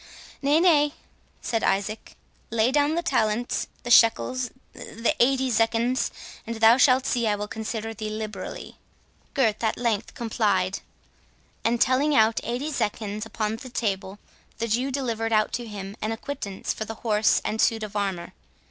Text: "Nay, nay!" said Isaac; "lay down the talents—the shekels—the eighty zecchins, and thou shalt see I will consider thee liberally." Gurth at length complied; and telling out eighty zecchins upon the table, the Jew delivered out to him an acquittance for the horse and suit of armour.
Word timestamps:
"Nay, 0.41 0.59
nay!" 0.59 0.93
said 1.43 1.63
Isaac; 1.63 2.15
"lay 2.49 2.71
down 2.71 2.95
the 2.95 3.03
talents—the 3.03 3.91
shekels—the 3.91 5.15
eighty 5.19 5.51
zecchins, 5.51 6.09
and 6.47 6.55
thou 6.55 6.77
shalt 6.77 7.05
see 7.05 7.27
I 7.27 7.35
will 7.35 7.47
consider 7.47 7.93
thee 7.93 8.09
liberally." 8.09 8.77
Gurth 9.35 9.63
at 9.63 9.77
length 9.77 10.15
complied; 10.15 10.79
and 11.63 11.79
telling 11.79 12.15
out 12.15 12.39
eighty 12.43 12.71
zecchins 12.71 13.27
upon 13.27 13.57
the 13.57 13.69
table, 13.69 14.17
the 14.57 14.67
Jew 14.67 14.89
delivered 14.89 15.33
out 15.33 15.53
to 15.53 15.67
him 15.67 15.95
an 16.01 16.11
acquittance 16.11 16.73
for 16.73 16.83
the 16.85 16.95
horse 17.05 17.39
and 17.45 17.61
suit 17.61 17.83
of 17.83 17.95
armour. 17.95 18.33